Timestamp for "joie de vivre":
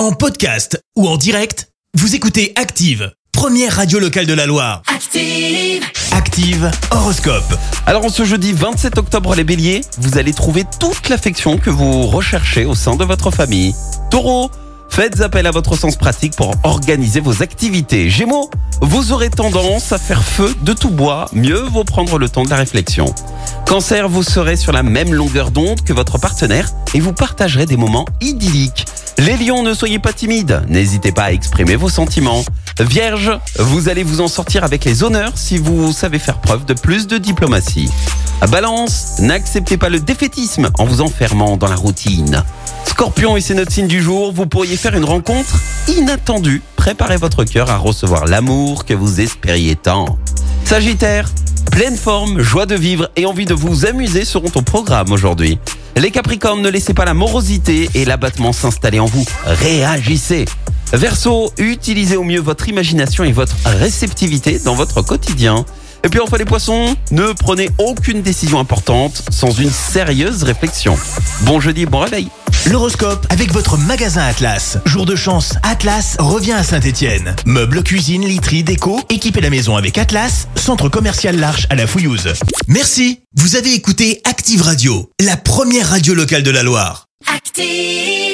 52.40-53.10